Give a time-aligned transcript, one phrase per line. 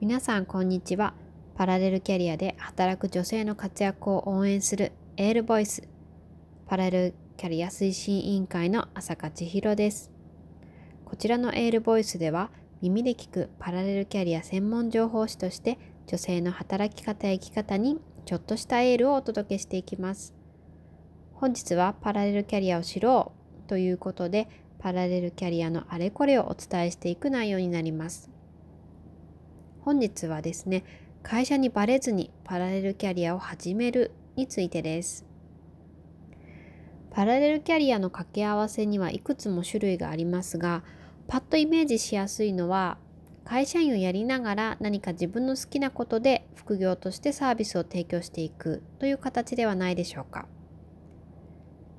[0.00, 1.12] 皆さんこんにちは。
[1.56, 5.88] パラレルキャリアで働く女性の活躍を応援するエールボイス。
[6.66, 10.12] パラレルキャリア推進委員会の朝香千尋です。
[11.04, 20.32] こちらのエールボイスでは耳で聞くパラレルキャリア専門情報誌として女性の働き方や生き方にちょっとしたエールをお届けしていきます。
[21.32, 23.32] 本日はパラレルキャリアを知ろ
[23.66, 28.37] うということでパラレルキャリアのあれこれをお伝えしていく内容になります。
[29.80, 30.84] 本日はですね
[31.22, 35.24] 会社にバレずにパラレルキャリアを始めるについてです。
[37.10, 40.84] パラレルキャリアの掛け合わせにはいくつも種類がありますが
[41.26, 42.98] パッとイメージしやすいのは
[43.44, 50.46] 会社員をやりながら何か自分の好きなことで副業としてサービスを提供していくという形ではないでしょうか。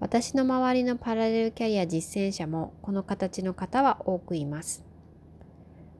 [0.00, 4.84] 私の周りのパラレルキャリア実践者もこの形の方は多くいます。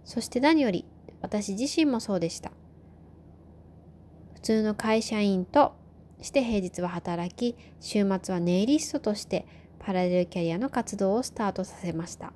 [0.04, 0.84] そして何より
[1.26, 2.52] 私自身もそうでした。
[4.34, 5.74] 普通の会社員と
[6.22, 9.44] して平日は働き週末はネイリストとして
[9.80, 12.32] パラレルキャリアの活動をスタートさせました。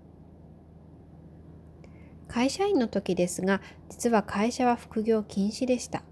[2.27, 6.03] 会社員の時ですが実は会社は副業禁止でした。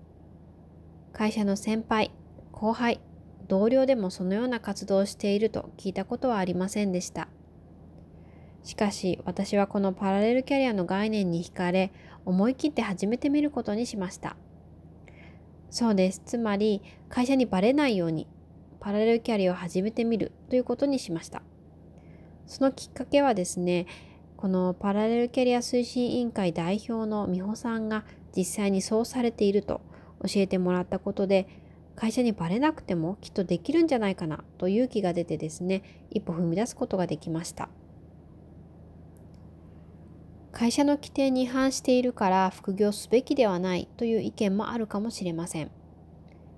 [1.12, 2.12] 会社の先輩
[2.53, 3.00] 後輩
[3.48, 7.27] 同僚でもそのような活動をしていると聞いたことはありませんでした。
[8.62, 11.91] しかし私はこのパラレルキャリアの概念に惹かれ
[12.29, 14.37] 思い切って始めてみることにしました。
[15.71, 16.21] そうです。
[16.27, 18.27] つまり会社にバレないように
[18.81, 21.43] パラレルキャリアを始めてみるということにしました。
[22.47, 23.87] そのきっかけはですね
[24.37, 28.05] このパラレルキャリア推進委員会代表の美穂さんが
[28.37, 29.81] 実際にそうされていると
[30.23, 31.49] 教えてもらったことで
[31.97, 37.71] 会社にバレなくてもきっとできるんじゃないかなと勇気が出てですね一歩踏み出すことができました。
[40.59, 45.70] 会社の規定に違反しているから副業すべきではないという意見もあるかもしれません。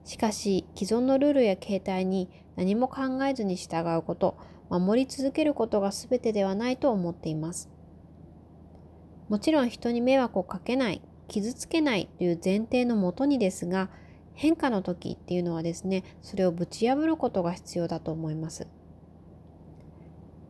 [0.07, 4.39] しかし既存のルールや形態に何も考えずに従うこと、
[4.70, 7.69] 守り続けることが全てではないと思っています。
[9.29, 13.91] もちろん人に迷惑をかけない、傷つけないという前提のもとにですが、
[14.33, 18.67] 変化の時っていうのはですね、それをぶち破ることが必要だと思います。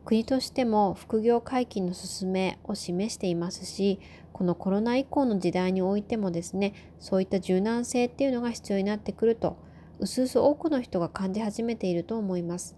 [0.03, 3.99] 国としても副業解禁の進めを示していますし
[4.33, 9.57] このコロナ以降の時代においてもですねそういった柔軟性っていうのが必要になってくると
[9.99, 12.75] うすうす多くの人が感じ始めていると思います。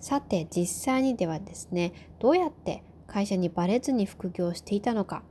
[0.00, 5.22] さて実際にではですねどうやって会社にバレずに副業していたのか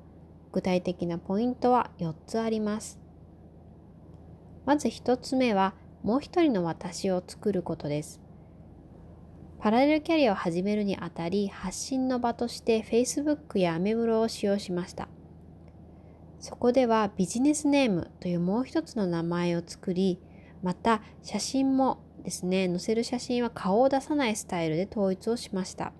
[0.51, 2.99] 具体的なポイントは4つあります。
[4.65, 8.21] まず1つ目はもう一人の私を作ることです。
[9.59, 15.09] パラレルキャリアを始めるにあたり発信の場として Facebook やアメブロを使用しました。
[16.39, 20.17] そこではビジネスネームというもう一つの名前を作り、
[20.63, 25.91] また写真もですね、載せる写真は顔を出さないスタイルで統一をしました。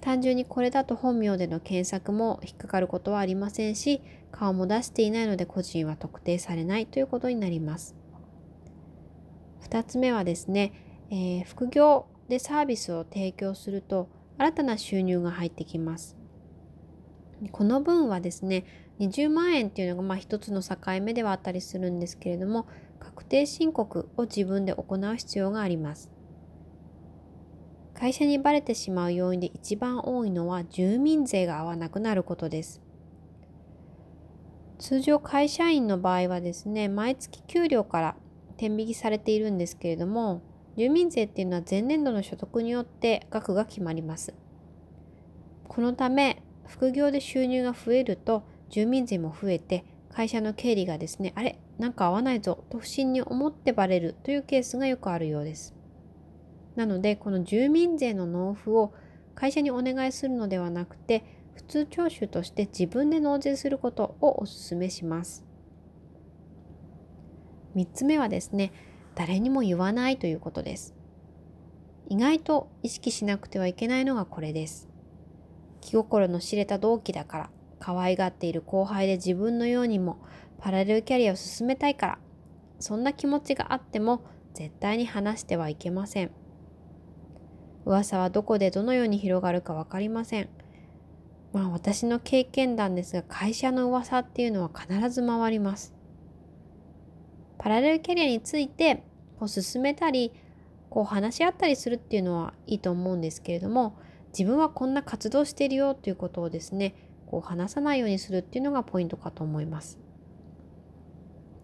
[0.00, 7.96] 単純にこれだと本名での検索も引っかかることはありませんし、顔も出していないので個人は特定されないということになります。
[9.62, 10.72] 2つ目はですね、
[11.10, 16.16] えー、副業でサービスを提供すると新たな収入が入ってきます。
[17.52, 18.64] この分はですね
[18.98, 22.66] 20万円っていうのがまあ一つの境目ではあったりするんですけれども
[22.98, 26.10] 確定申告を自分で行う必要があります。
[27.94, 32.80] 会社にバレてしまう要因で一番多いのは住民税が合わなくなることです。
[34.78, 38.16] 通常会社員の場合はですね毎月給料から
[38.56, 40.42] 天引きされているんですけれども
[40.78, 44.32] 住民税っていうのは前年度の所得によって額が決まります。
[45.66, 55.74] このため副業で収入が増えると住民税も増えて会社の経理がですねあれなんか合わないぞと不審に思ってバレるというケースがよくあるようです。
[56.76, 58.94] なのでこの住民税の納付を
[59.34, 61.24] 会社にお願いするのではなくて
[61.56, 65.44] 普通徴収として自分で納税することをお勧めします。
[67.74, 68.70] 3つ目はですね
[69.18, 70.94] 誰にも言わないということです。
[72.08, 74.88] 意外と意識しなくてはいけないのがこれです。
[75.80, 77.50] 気心の知れた同期だから、
[77.80, 80.18] 可愛がっている後輩で自分のようにも
[80.58, 82.18] パラレルキャリアを進めたいから、
[82.78, 84.22] そんな気持ちがあっても
[84.54, 86.30] 絶対に話してはいけません。
[87.86, 90.48] 噂はどこでどのように広がるか分かりません。
[91.52, 95.92] まあ私の経験談ですが会社の噂っていうのは必ず回ります。
[97.58, 99.02] パラレルキャリアについて
[99.38, 100.32] こう進めたり
[100.90, 103.96] こう話し合ったりするっていうのはいいと思うんですけれども
[104.36, 106.94] 自分はこんな活動してるよということをですね
[107.26, 109.98] こう話さないようにするっていうのがポイントかと思います。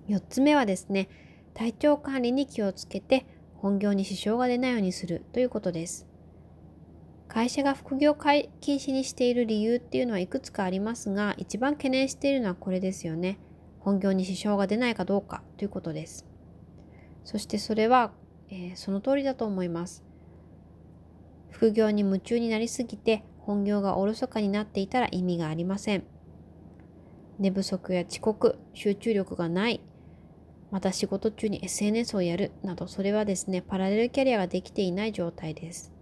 [0.08, 1.08] 4つ目はですね、
[1.54, 3.26] 体調管理に気をつけて
[3.56, 6.06] 本業に支障が出ないようにするということです。
[7.28, 13.38] 会社が副業禁止にしている理由っていうのはいくつかありますが、一番懸念しているのはこれですよね。
[13.80, 16.26] 本業に支障が出ないかどうかということです。
[17.24, 18.12] そしてそれは、
[18.50, 20.04] えー、その通りだと思います。
[21.50, 26.04] 副業に夢中になりすぎて本業がおろそかになっていたら意味がありません。
[27.38, 29.80] 寝不足や遅刻、集中力がない、
[30.70, 35.92] また仕事中に SNS をやるなどそれはですね、パラレルキャリアができていない状態です。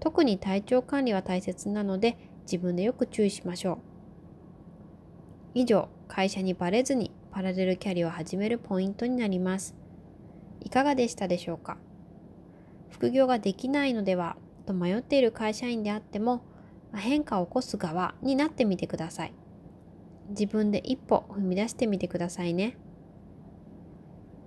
[0.00, 3.78] 特に体調管理は大切なので自分でよく注意しましょう。
[5.54, 9.74] 以上、会社にバレずにパラレルキャリアを始めるポイントになります。
[10.66, 11.76] いかがでしたでしょうか？
[12.90, 14.36] 副業ができないのでは
[14.66, 16.42] と迷っている会社員であっても
[16.92, 19.32] 変化を起こす側になってみてください。
[20.30, 22.76] 自分で一歩踏み出してみてくださいね。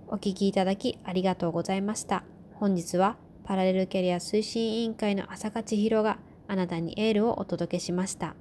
[0.10, 2.26] お聴きいただきありがとうございました。
[2.56, 6.20] 本日はパラレルキャリア推進委員会の浅香千尋が
[6.50, 8.36] あなたにエールをお届けしました。